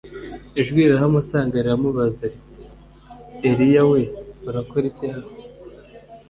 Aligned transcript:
Ijwi 0.61 0.79
rirahamusanga 0.89 1.55
riramubaza 1.57 2.23
riti 2.31 2.63
“Eliya 3.49 3.83
we, 3.91 4.01
urakora 4.47 4.85
iki 4.91 5.05
aho?” 5.15 5.29